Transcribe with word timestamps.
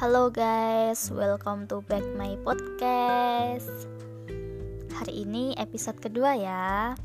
Halo 0.00 0.32
guys, 0.32 1.12
welcome 1.12 1.68
to 1.68 1.84
back 1.84 2.00
my 2.16 2.32
podcast. 2.40 3.68
Hari 4.96 5.28
ini 5.28 5.52
episode 5.60 6.00
kedua 6.00 6.40
ya. 6.40 6.96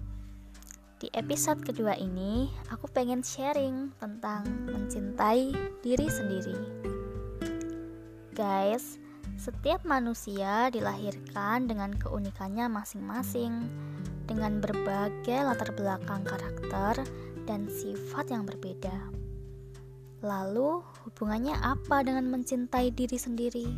Di 1.03 1.11
episode 1.11 1.59
kedua 1.59 1.99
ini, 1.99 2.47
aku 2.71 2.87
pengen 2.87 3.19
sharing 3.19 3.91
tentang 3.99 4.47
mencintai 4.71 5.51
diri 5.83 6.07
sendiri. 6.07 6.55
Guys, 8.31 8.95
setiap 9.35 9.83
manusia 9.83 10.71
dilahirkan 10.71 11.67
dengan 11.67 11.99
keunikannya 11.99 12.71
masing-masing, 12.71 13.67
dengan 14.23 14.63
berbagai 14.63 15.43
latar 15.43 15.75
belakang 15.75 16.23
karakter 16.23 17.03
dan 17.43 17.67
sifat 17.67 18.31
yang 18.31 18.47
berbeda. 18.47 19.14
Lalu, 20.25 20.81
hubungannya 21.05 21.53
apa 21.61 22.01
dengan 22.01 22.33
mencintai 22.33 22.89
diri 22.97 23.13
sendiri? 23.13 23.69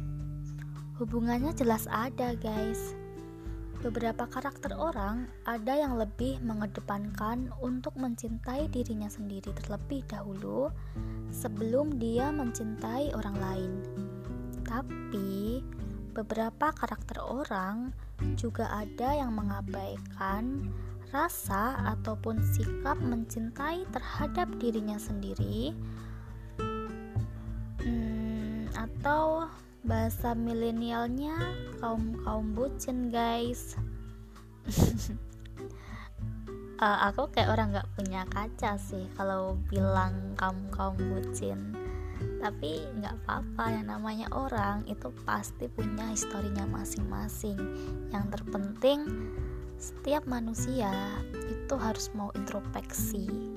Hubungannya 0.96 1.52
jelas 1.52 1.92
ada, 1.92 2.40
guys. 2.40 2.96
Beberapa 3.84 4.32
karakter 4.32 4.72
orang 4.72 5.28
ada 5.44 5.76
yang 5.76 6.00
lebih 6.00 6.40
mengedepankan 6.40 7.52
untuk 7.60 8.00
mencintai 8.00 8.72
dirinya 8.72 9.12
sendiri 9.12 9.52
terlebih 9.60 10.08
dahulu 10.08 10.72
sebelum 11.36 12.00
dia 12.00 12.32
mencintai 12.32 13.12
orang 13.12 13.36
lain. 13.44 13.72
Tapi, 14.64 15.60
beberapa 16.16 16.72
karakter 16.72 17.20
orang 17.28 17.92
juga 18.40 18.72
ada 18.72 19.20
yang 19.20 19.36
mengabaikan 19.36 20.72
rasa 21.12 21.76
ataupun 21.92 22.40
sikap 22.40 22.96
mencintai 23.04 23.84
terhadap 23.92 24.48
dirinya 24.64 24.96
sendiri 24.96 25.76
atau 29.08 29.48
bahasa 29.88 30.36
milenialnya 30.36 31.32
kaum 31.80 32.20
kaum 32.28 32.52
bucin 32.52 33.08
guys. 33.08 33.80
Uh, 36.76 37.00
aku 37.08 37.32
kayak 37.32 37.56
orang 37.56 37.72
nggak 37.72 37.88
punya 37.96 38.28
kaca 38.28 38.76
sih 38.76 39.08
kalau 39.16 39.56
bilang 39.72 40.36
kaum 40.36 40.60
kaum 40.76 41.00
bucin. 41.00 41.72
Tapi 42.44 42.84
nggak 43.00 43.24
apa-apa 43.24 43.80
yang 43.80 43.88
namanya 43.96 44.28
orang 44.36 44.84
itu 44.92 45.08
pasti 45.24 45.72
punya 45.72 46.12
historinya 46.12 46.68
masing-masing. 46.68 47.56
Yang 48.12 48.26
terpenting 48.36 49.08
setiap 49.80 50.28
manusia 50.28 50.92
itu 51.48 51.80
harus 51.80 52.12
mau 52.12 52.28
introspeksi 52.36 53.56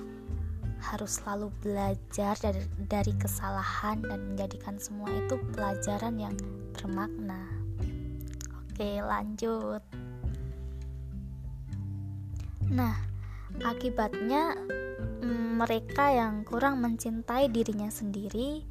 harus 0.81 1.21
selalu 1.21 1.53
belajar 1.61 2.33
dari, 2.41 2.65
dari 2.89 3.13
kesalahan 3.15 4.01
dan 4.01 4.33
menjadikan 4.33 4.81
semua 4.81 5.07
itu 5.13 5.37
pelajaran 5.53 6.17
yang 6.17 6.35
bermakna. 6.73 7.45
Oke, 8.65 8.97
lanjut. 8.99 9.81
Nah, 12.73 12.97
akibatnya 13.61 14.57
mm, 15.21 15.61
mereka 15.61 16.09
yang 16.09 16.41
kurang 16.41 16.81
mencintai 16.81 17.51
dirinya 17.53 17.93
sendiri, 17.93 18.65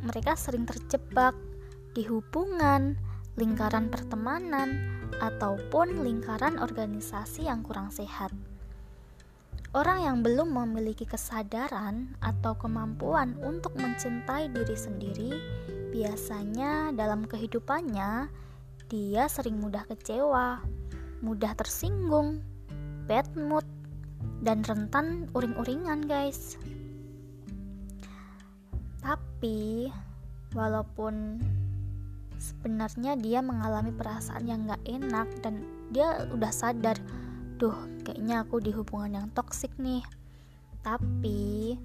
mereka 0.00 0.38
sering 0.38 0.64
terjebak 0.64 1.36
di 1.92 2.06
hubungan, 2.08 2.96
lingkaran 3.36 3.92
pertemanan, 3.92 5.00
ataupun 5.18 6.00
lingkaran 6.06 6.56
organisasi 6.56 7.50
yang 7.50 7.60
kurang 7.66 7.92
sehat. 7.92 8.32
Orang 9.70 10.02
yang 10.02 10.18
belum 10.26 10.50
memiliki 10.50 11.06
kesadaran 11.06 12.18
atau 12.18 12.58
kemampuan 12.58 13.38
untuk 13.38 13.78
mencintai 13.78 14.50
diri 14.50 14.74
sendiri, 14.74 15.30
biasanya 15.94 16.90
dalam 16.90 17.22
kehidupannya 17.22 18.26
dia 18.90 19.24
sering 19.30 19.62
mudah 19.62 19.86
kecewa, 19.86 20.58
mudah 21.22 21.54
tersinggung, 21.54 22.42
bad 23.06 23.30
mood, 23.38 23.62
dan 24.42 24.66
rentan 24.66 25.30
uring-uringan, 25.38 26.02
guys. 26.02 26.58
Tapi, 28.98 29.86
walaupun 30.50 31.38
sebenarnya 32.42 33.14
dia 33.14 33.38
mengalami 33.38 33.94
perasaan 33.94 34.50
yang 34.50 34.66
gak 34.66 34.82
enak 34.82 35.30
dan 35.46 35.62
dia 35.94 36.26
udah 36.34 36.50
sadar 36.50 36.98
duh 37.60 37.76
kayaknya 38.00 38.40
aku 38.40 38.64
di 38.64 38.72
hubungan 38.72 39.20
yang 39.20 39.28
toksik 39.36 39.70
nih. 39.76 40.00
Tapi 40.80 41.76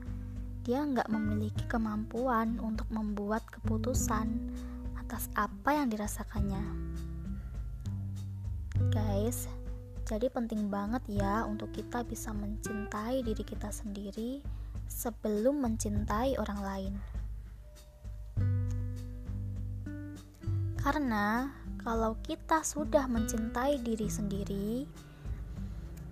dia 0.64 0.80
nggak 0.88 1.12
memiliki 1.12 1.68
kemampuan 1.68 2.56
untuk 2.64 2.88
membuat 2.88 3.44
keputusan 3.52 4.32
atas 4.96 5.28
apa 5.36 5.76
yang 5.76 5.92
dirasakannya. 5.92 6.64
Guys 8.96 9.52
jadi 10.06 10.30
penting 10.30 10.70
banget 10.70 11.02
ya 11.10 11.50
untuk 11.50 11.74
kita 11.74 12.06
bisa 12.06 12.30
mencintai 12.30 13.26
diri 13.26 13.42
kita 13.42 13.74
sendiri 13.74 14.38
sebelum 14.86 15.66
mencintai 15.66 16.38
orang 16.38 16.60
lain. 16.62 16.94
Karena 20.78 21.50
kalau 21.82 22.22
kita 22.22 22.62
sudah 22.62 23.10
mencintai 23.10 23.82
diri 23.82 24.06
sendiri, 24.06 24.86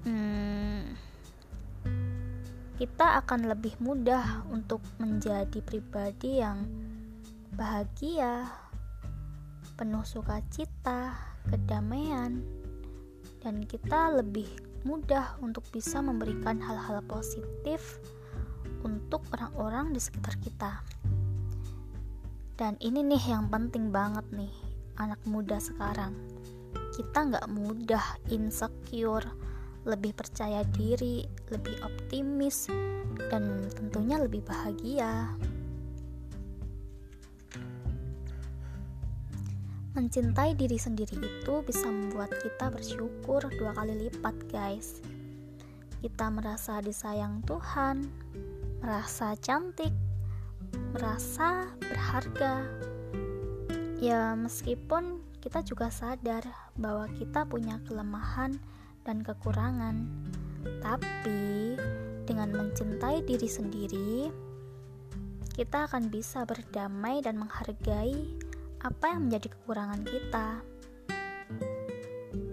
hmm, 0.03 0.81
kita 2.79 3.23
akan 3.23 3.47
lebih 3.47 3.77
mudah 3.79 4.43
untuk 4.51 4.83
menjadi 4.99 5.59
pribadi 5.63 6.43
yang 6.43 6.67
bahagia, 7.53 8.49
penuh 9.77 10.03
sukacita, 10.03 11.15
kedamaian, 11.47 12.43
dan 13.45 13.63
kita 13.63 14.15
lebih 14.19 14.47
mudah 14.83 15.39
untuk 15.39 15.63
bisa 15.71 16.03
memberikan 16.03 16.59
hal-hal 16.59 16.99
positif 17.07 18.01
untuk 18.83 19.23
orang-orang 19.31 19.95
di 19.95 20.01
sekitar 20.03 20.35
kita. 20.43 20.83
Dan 22.53 22.77
ini 22.83 23.01
nih 23.01 23.33
yang 23.33 23.47
penting 23.49 23.89
banget 23.89 24.27
nih, 24.35 24.53
anak 24.99 25.19
muda 25.25 25.57
sekarang. 25.57 26.13
Kita 26.93 27.25
nggak 27.25 27.47
mudah 27.49 28.21
insecure, 28.29 29.25
lebih 29.83 30.15
percaya 30.15 30.63
diri, 30.75 31.27
lebih 31.51 31.75
optimis, 31.83 32.71
dan 33.27 33.67
tentunya 33.75 34.15
lebih 34.19 34.39
bahagia. 34.47 35.35
Mencintai 39.93 40.57
diri 40.57 40.81
sendiri 40.81 41.21
itu 41.21 41.61
bisa 41.61 41.85
membuat 41.85 42.33
kita 42.41 42.73
bersyukur 42.73 43.45
dua 43.61 43.77
kali 43.77 44.09
lipat, 44.09 44.33
guys. 44.49 45.03
Kita 46.01 46.33
merasa 46.33 46.81
disayang 46.81 47.45
Tuhan, 47.45 48.09
merasa 48.81 49.37
cantik, 49.37 49.93
merasa 50.97 51.69
berharga. 51.77 52.65
Ya, 54.01 54.33
meskipun 54.33 55.21
kita 55.39 55.61
juga 55.61 55.93
sadar 55.93 56.43
bahwa 56.75 57.07
kita 57.13 57.45
punya 57.45 57.79
kelemahan 57.85 58.57
dan 59.03 59.23
kekurangan. 59.23 60.07
Tapi 60.79 61.75
dengan 62.23 62.55
mencintai 62.55 63.23
diri 63.27 63.49
sendiri, 63.51 64.31
kita 65.53 65.85
akan 65.85 66.09
bisa 66.09 66.47
berdamai 66.47 67.21
dan 67.21 67.37
menghargai 67.37 68.15
apa 68.83 69.05
yang 69.15 69.29
menjadi 69.29 69.47
kekurangan 69.53 70.01
kita. 70.03 70.47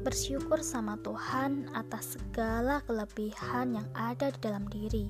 Bersyukur 0.01 0.61
sama 0.61 0.99
Tuhan 1.01 1.71
atas 1.73 2.19
segala 2.19 2.83
kelebihan 2.85 3.79
yang 3.79 3.89
ada 3.95 4.29
di 4.33 4.39
dalam 4.43 4.65
diri. 4.69 5.09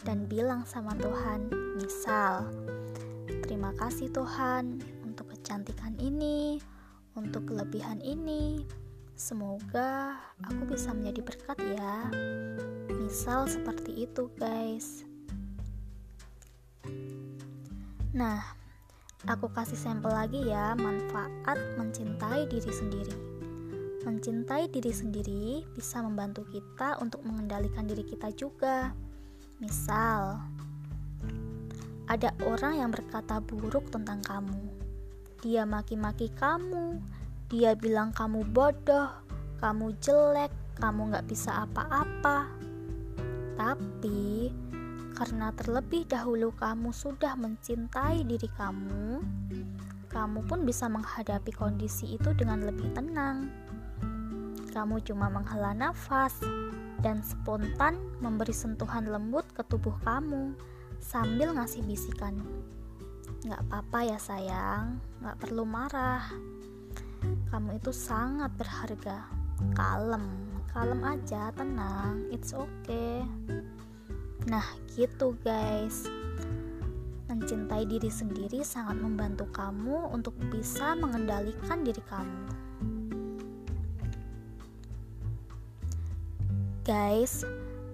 Dan 0.00 0.24
bilang 0.24 0.64
sama 0.64 0.96
Tuhan, 0.96 1.52
misal, 1.76 2.48
terima 3.44 3.76
kasih 3.76 4.08
Tuhan 4.08 4.80
untuk 5.04 5.28
kecantikan 5.36 5.92
ini, 6.00 6.56
untuk 7.12 7.52
kelebihan 7.52 8.00
ini, 8.00 8.64
Semoga 9.20 10.16
aku 10.40 10.64
bisa 10.64 10.96
menjadi 10.96 11.20
berkat 11.20 11.60
ya. 11.76 12.08
Misal 12.88 13.44
seperti 13.52 14.08
itu, 14.08 14.32
guys. 14.40 15.04
Nah, 18.16 18.40
aku 19.28 19.52
kasih 19.52 19.76
sampel 19.76 20.08
lagi 20.08 20.48
ya 20.48 20.72
manfaat 20.72 21.60
mencintai 21.76 22.48
diri 22.48 22.72
sendiri. 22.72 23.16
Mencintai 24.08 24.72
diri 24.72 24.88
sendiri 24.88 25.68
bisa 25.76 26.00
membantu 26.00 26.48
kita 26.48 26.96
untuk 27.04 27.20
mengendalikan 27.20 27.84
diri 27.84 28.08
kita 28.08 28.32
juga. 28.32 28.96
Misal, 29.60 30.40
ada 32.08 32.32
orang 32.48 32.80
yang 32.80 32.88
berkata 32.88 33.36
buruk 33.44 33.92
tentang 33.92 34.24
kamu. 34.24 34.64
Dia 35.44 35.68
maki-maki 35.68 36.32
kamu, 36.32 36.96
dia 37.50 37.74
bilang 37.74 38.14
kamu 38.14 38.46
bodoh, 38.54 39.10
kamu 39.58 39.90
jelek, 39.98 40.54
kamu 40.78 41.10
gak 41.10 41.26
bisa 41.26 41.66
apa-apa. 41.66 42.46
Tapi 43.58 44.54
karena 45.18 45.50
terlebih 45.58 46.06
dahulu 46.06 46.54
kamu 46.54 46.94
sudah 46.94 47.34
mencintai 47.34 48.22
diri 48.22 48.46
kamu, 48.54 49.18
kamu 50.14 50.46
pun 50.46 50.62
bisa 50.62 50.86
menghadapi 50.86 51.50
kondisi 51.50 52.14
itu 52.14 52.30
dengan 52.38 52.62
lebih 52.62 52.86
tenang. 52.94 53.50
Kamu 54.70 55.02
cuma 55.02 55.26
menghela 55.26 55.74
nafas 55.74 56.38
dan 57.02 57.18
spontan 57.26 57.98
memberi 58.22 58.54
sentuhan 58.54 59.10
lembut 59.10 59.42
ke 59.58 59.66
tubuh 59.66 59.98
kamu 60.06 60.54
sambil 61.02 61.50
ngasih 61.58 61.82
bisikan. 61.82 62.38
Gak 63.42 63.58
apa-apa 63.66 64.06
ya 64.06 64.18
sayang, 64.22 65.02
gak 65.18 65.34
perlu 65.42 65.66
marah. 65.66 66.30
Kamu 67.50 67.76
itu 67.76 67.90
sangat 67.90 68.54
berharga. 68.56 69.26
Kalem, 69.76 70.24
kalem 70.72 71.00
aja, 71.04 71.52
tenang, 71.52 72.24
it's 72.32 72.56
okay. 72.56 73.26
Nah, 74.48 74.64
gitu 74.96 75.36
guys. 75.44 76.08
Mencintai 77.28 77.86
diri 77.86 78.10
sendiri 78.10 78.64
sangat 78.66 78.98
membantu 78.98 79.46
kamu 79.52 80.10
untuk 80.10 80.34
bisa 80.50 80.96
mengendalikan 80.98 81.84
diri 81.86 82.02
kamu. 82.08 82.42
Guys, 86.82 87.46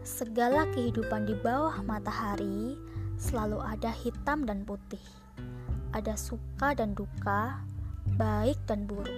segala 0.06 0.64
kehidupan 0.72 1.26
di 1.26 1.34
bawah 1.42 1.82
matahari 1.84 2.78
selalu 3.18 3.60
ada 3.60 3.90
hitam 3.92 4.46
dan 4.46 4.62
putih. 4.62 5.02
Ada 5.92 6.16
suka 6.16 6.72
dan 6.72 6.96
duka, 6.96 7.60
baik 8.16 8.56
dan 8.64 8.88
buruk. 8.88 9.12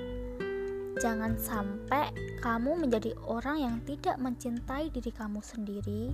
Jangan 0.99 1.39
sampai 1.39 2.11
kamu 2.43 2.87
menjadi 2.87 3.15
orang 3.27 3.59
yang 3.63 3.77
tidak 3.87 4.19
mencintai 4.19 4.91
diri 4.91 5.15
kamu 5.15 5.39
sendiri 5.39 6.11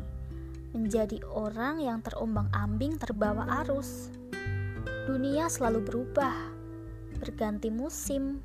menjadi 0.74 1.22
orang 1.30 1.78
yang 1.78 2.02
terombang-ambing 2.02 2.98
terbawa 2.98 3.46
arus. 3.64 4.10
Dunia 5.06 5.46
selalu 5.46 5.86
berubah, 5.86 6.34
berganti 7.22 7.70
musim, 7.70 8.42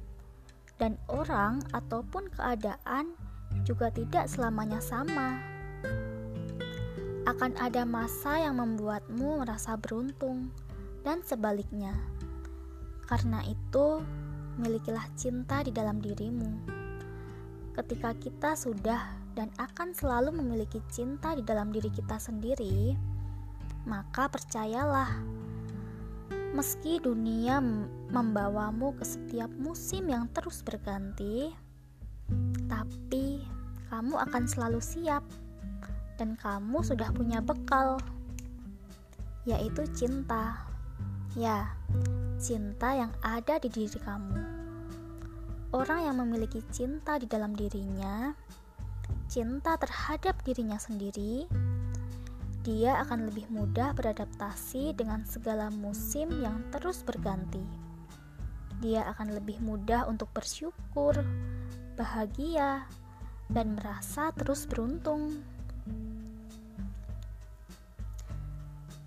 dan 0.77 0.95
orang 1.09 1.59
ataupun 1.73 2.29
keadaan 2.29 3.17
juga 3.65 3.89
tidak 3.89 4.29
selamanya 4.29 4.77
sama. 4.77 5.41
Akan 7.25 7.57
ada 7.57 7.81
masa 7.83 8.37
yang 8.37 8.61
membuatmu 8.61 9.41
merasa 9.41 9.73
beruntung, 9.73 10.53
dan 11.01 11.25
sebaliknya. 11.25 11.97
Karena 13.09 13.41
itu, 13.41 14.05
milikilah 14.59 15.07
cinta 15.15 15.63
di 15.63 15.71
dalam 15.71 16.03
dirimu. 16.03 16.77
Ketika 17.71 18.11
kita 18.19 18.59
sudah 18.59 19.15
dan 19.39 19.47
akan 19.55 19.95
selalu 19.95 20.35
memiliki 20.35 20.83
cinta 20.91 21.31
di 21.31 21.41
dalam 21.47 21.71
diri 21.71 21.87
kita 21.87 22.19
sendiri, 22.19 22.91
maka 23.87 24.27
percayalah, 24.27 25.23
meski 26.51 26.99
dunia 26.99 27.63
membawamu 28.11 28.91
ke 28.99 29.07
setiap 29.07 29.47
musim 29.55 30.11
yang 30.11 30.27
terus 30.35 30.59
berganti, 30.59 31.55
tapi 32.67 33.47
kamu 33.87 34.19
akan 34.19 34.43
selalu 34.43 34.83
siap, 34.83 35.23
dan 36.19 36.35
kamu 36.35 36.83
sudah 36.83 37.07
punya 37.15 37.39
bekal, 37.39 37.95
yaitu 39.47 39.87
cinta. 39.95 40.67
Ya, 41.37 41.71
cinta 42.39 42.95
yang 42.95 43.11
ada 43.19 43.59
di 43.59 43.67
diri 43.67 43.99
kamu. 43.99 44.39
Orang 45.75 46.07
yang 46.07 46.17
memiliki 46.23 46.63
cinta 46.71 47.19
di 47.19 47.27
dalam 47.27 47.51
dirinya 47.51 48.31
cinta 49.29 49.77
terhadap 49.77 50.41
dirinya 50.41 50.81
sendiri, 50.81 51.45
dia 52.65 52.97
akan 53.05 53.29
lebih 53.29 53.45
mudah 53.53 53.93
beradaptasi 53.93 54.97
dengan 54.97 55.21
segala 55.27 55.69
musim 55.69 56.33
yang 56.41 56.65
terus 56.73 57.05
berganti. 57.05 57.61
Dia 58.81 59.05
akan 59.13 59.37
lebih 59.37 59.61
mudah 59.61 60.09
untuk 60.09 60.33
bersyukur, 60.33 61.13
bahagia, 61.93 62.89
dan 63.53 63.77
merasa 63.77 64.33
terus 64.33 64.65
beruntung. 64.65 65.43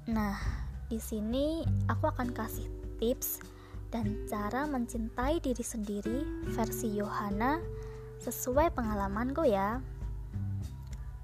Nah, 0.06 0.38
di 0.86 1.00
sini 1.00 1.66
aku 1.88 2.10
akan 2.10 2.30
kasih 2.30 2.81
tips 3.02 3.42
dan 3.90 4.14
cara 4.30 4.62
mencintai 4.70 5.42
diri 5.42 5.66
sendiri 5.66 6.46
versi 6.54 6.94
Yohana 6.94 7.58
sesuai 8.22 8.70
pengalamanku 8.78 9.42
ya. 9.42 9.82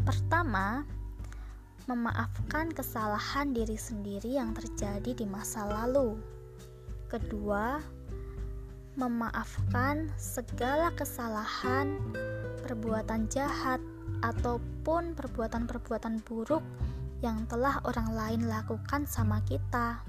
Pertama, 0.02 0.82
memaafkan 1.86 2.74
kesalahan 2.74 3.54
diri 3.54 3.78
sendiri 3.78 4.34
yang 4.34 4.50
terjadi 4.58 5.14
di 5.14 5.22
masa 5.22 5.62
lalu. 5.70 6.18
Kedua, 7.06 7.78
memaafkan 8.98 10.10
segala 10.18 10.90
kesalahan, 10.98 12.02
perbuatan 12.66 13.30
jahat, 13.30 13.78
ataupun 14.26 15.14
perbuatan-perbuatan 15.14 16.26
buruk 16.26 16.64
yang 17.22 17.46
telah 17.46 17.78
orang 17.86 18.10
lain 18.10 18.40
lakukan 18.50 19.06
sama 19.06 19.38
kita. 19.46 20.02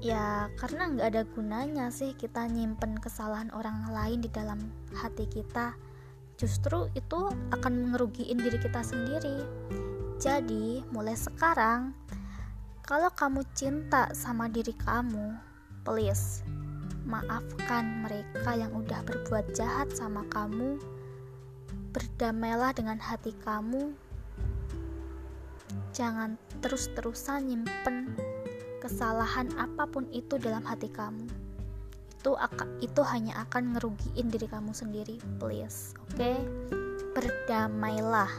Ya, 0.00 0.48
karena 0.56 0.88
nggak 0.88 1.08
ada 1.12 1.22
gunanya 1.28 1.92
sih 1.92 2.16
kita 2.16 2.48
nyimpen 2.48 2.96
kesalahan 2.96 3.52
orang 3.52 3.84
lain 3.92 4.24
di 4.24 4.32
dalam 4.32 4.56
hati 4.96 5.28
kita 5.28 5.76
justru 6.40 6.88
itu 6.96 7.28
akan 7.52 7.92
ngerugiin 7.92 8.40
diri 8.40 8.56
kita 8.56 8.80
sendiri. 8.80 9.44
Jadi, 10.16 10.80
mulai 10.88 11.12
sekarang, 11.12 11.92
kalau 12.80 13.12
kamu 13.12 13.44
cinta 13.52 14.08
sama 14.16 14.48
diri 14.48 14.72
kamu, 14.72 15.36
please 15.84 16.40
maafkan 17.04 18.00
mereka 18.04 18.56
yang 18.56 18.72
udah 18.72 19.04
berbuat 19.04 19.52
jahat 19.52 19.92
sama 19.92 20.24
kamu. 20.32 20.80
Berdamailah 21.92 22.72
dengan 22.72 22.96
hati 22.96 23.36
kamu. 23.44 23.92
Jangan 25.92 26.40
terus-terusan 26.64 27.52
nyimpen 27.52 28.16
kesalahan 28.80 29.52
apa 29.60 29.84
pun 29.86 30.08
itu 30.10 30.40
dalam 30.40 30.64
hati 30.64 30.88
kamu 30.88 31.28
itu 32.20 32.36
itu 32.84 33.00
hanya 33.04 33.48
akan 33.48 33.76
ngerugiin 33.76 34.28
diri 34.28 34.44
kamu 34.48 34.72
sendiri 34.76 35.16
please 35.40 35.96
oke? 35.96 36.16
Okay? 36.20 36.36
berdamailah. 37.14 38.30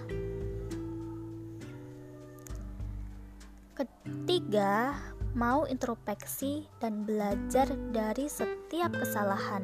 Ketiga 3.75 4.95
mau 5.33 5.65
introspeksi 5.65 6.67
dan 6.79 7.03
belajar 7.07 7.71
dari 7.91 8.27
setiap 8.27 8.93
kesalahan. 8.93 9.63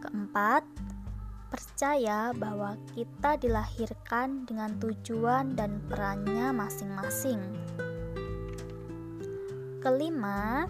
Keempat 0.00 0.64
percaya 1.48 2.30
bahwa 2.36 2.76
kita 2.92 3.40
dilahirkan 3.40 4.44
dengan 4.44 4.76
tujuan 4.80 5.56
dan 5.56 5.80
perannya 5.88 6.52
masing-masing 6.52 7.40
kelima 9.88 10.68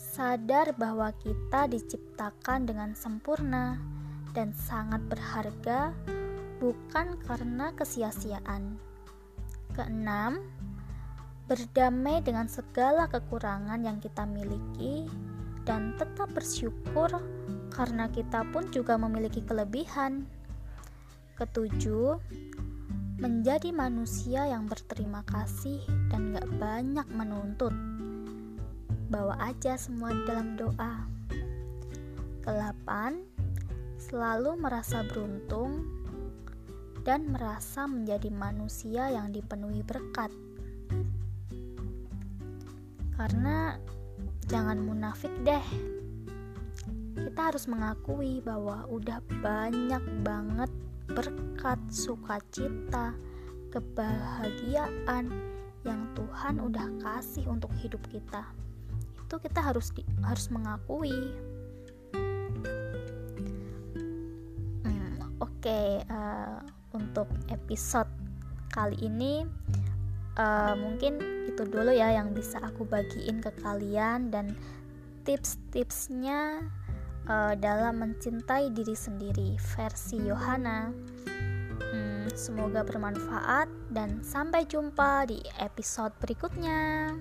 sadar 0.00 0.72
bahwa 0.80 1.12
kita 1.20 1.68
diciptakan 1.68 2.64
dengan 2.64 2.96
sempurna 2.96 3.76
dan 4.32 4.56
sangat 4.56 5.04
berharga, 5.12 5.92
bukan 6.56 7.20
karena 7.28 7.68
kesia-siaan. 7.76 8.80
Keenam, 9.76 10.40
berdamai 11.52 12.24
dengan 12.24 12.48
segala 12.48 13.12
kekurangan 13.12 13.84
yang 13.84 14.00
kita 14.00 14.24
miliki 14.24 15.04
dan 15.68 15.92
tetap 16.00 16.32
bersyukur 16.32 17.12
karena 17.76 18.08
kita 18.08 18.40
pun 18.56 18.72
juga 18.72 18.96
memiliki 18.96 19.44
kelebihan. 19.44 20.24
Ketujuh, 21.36 22.16
menjadi 23.20 23.68
manusia 23.68 24.48
yang 24.48 24.64
berterima 24.64 25.20
kasih 25.28 25.84
dan 26.08 26.32
gak 26.32 26.48
banyak 26.56 27.04
menuntut 27.12 27.97
bawa 29.08 29.40
aja 29.40 29.80
semua 29.80 30.12
dalam 30.28 30.52
doa. 30.60 31.08
Kelapan, 32.44 33.24
selalu 33.96 34.60
merasa 34.60 35.00
beruntung 35.00 35.88
dan 37.08 37.32
merasa 37.32 37.88
menjadi 37.88 38.28
manusia 38.28 39.08
yang 39.08 39.32
dipenuhi 39.32 39.80
berkat. 39.80 40.28
Karena 43.16 43.80
jangan 44.44 44.76
munafik 44.76 45.32
deh. 45.40 45.64
Kita 47.16 47.40
harus 47.48 47.64
mengakui 47.64 48.44
bahwa 48.44 48.84
udah 48.92 49.24
banyak 49.40 50.04
banget 50.20 50.70
berkat, 51.08 51.80
sukacita, 51.88 53.16
kebahagiaan 53.72 55.32
yang 55.82 56.04
Tuhan 56.12 56.60
udah 56.60 56.86
kasih 57.00 57.48
untuk 57.48 57.72
hidup 57.80 58.04
kita 58.12 58.44
itu 59.28 59.36
kita 59.44 59.60
harus 59.60 59.92
di, 59.92 60.00
harus 60.24 60.48
mengakui 60.48 61.36
hmm, 64.88 65.36
oke 65.36 65.52
okay, 65.60 66.00
uh, 66.08 66.56
eh, 66.56 66.58
untuk 66.96 67.28
episode 67.52 68.08
kali 68.72 68.96
ini 69.04 69.44
uh, 70.40 70.72
mungkin 70.80 71.20
itu 71.44 71.60
dulu 71.68 71.92
ya 71.92 72.16
yang 72.16 72.32
bisa 72.32 72.56
aku 72.64 72.88
bagiin 72.88 73.44
ke 73.44 73.52
kalian 73.60 74.32
dan 74.32 74.56
tips-tipsnya 75.28 76.64
uh, 77.28 77.52
dalam 77.52 78.00
mencintai 78.00 78.72
diri 78.72 78.96
sendiri 78.96 79.60
versi 79.76 80.16
Yohana. 80.24 80.88
Hmm, 81.88 82.28
semoga 82.32 82.80
bermanfaat 82.80 83.68
dan 83.92 84.24
sampai 84.24 84.64
jumpa 84.64 85.28
di 85.28 85.40
episode 85.60 86.16
berikutnya. 86.20 87.12